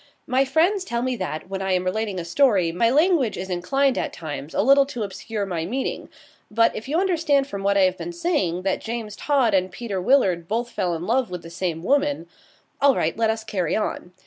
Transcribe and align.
My 0.25 0.45
friends 0.45 0.83
tell 0.83 1.03
me 1.03 1.15
that, 1.17 1.47
when 1.47 1.61
I 1.61 1.73
am 1.73 1.83
relating 1.83 2.17
a 2.19 2.25
story, 2.25 2.71
my 2.71 2.89
language 2.89 3.37
is 3.37 3.51
inclined 3.51 3.99
at 3.99 4.11
times 4.11 4.55
a 4.55 4.63
little 4.63 4.87
to 4.87 5.03
obscure 5.03 5.45
my 5.45 5.63
meaning; 5.63 6.09
but, 6.49 6.75
if 6.75 6.87
you 6.87 6.99
understand 6.99 7.45
from 7.45 7.61
what 7.61 7.77
I 7.77 7.81
have 7.81 7.99
been 7.99 8.11
saying 8.11 8.63
that 8.63 8.81
James 8.81 9.15
Todd 9.15 9.53
and 9.53 9.71
Peter 9.71 10.01
Willard 10.01 10.47
both 10.47 10.71
fell 10.71 10.95
in 10.95 11.05
love 11.05 11.29
with 11.29 11.43
the 11.43 11.51
same 11.51 11.83
woman 11.83 12.25
all 12.81 12.95
right, 12.95 13.15
let 13.15 13.29
us 13.29 13.43
carry 13.43 13.75
on. 13.75 14.11